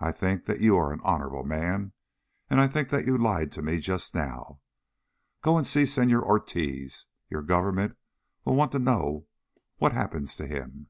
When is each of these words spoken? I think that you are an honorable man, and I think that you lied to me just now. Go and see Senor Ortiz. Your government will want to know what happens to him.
I 0.00 0.10
think 0.10 0.46
that 0.46 0.60
you 0.60 0.76
are 0.76 0.92
an 0.92 0.98
honorable 1.04 1.44
man, 1.44 1.92
and 2.50 2.60
I 2.60 2.66
think 2.66 2.88
that 2.88 3.06
you 3.06 3.16
lied 3.16 3.52
to 3.52 3.62
me 3.62 3.78
just 3.78 4.12
now. 4.12 4.58
Go 5.40 5.56
and 5.56 5.64
see 5.64 5.86
Senor 5.86 6.24
Ortiz. 6.26 7.06
Your 7.28 7.42
government 7.42 7.96
will 8.44 8.56
want 8.56 8.72
to 8.72 8.80
know 8.80 9.28
what 9.76 9.92
happens 9.92 10.34
to 10.38 10.48
him. 10.48 10.88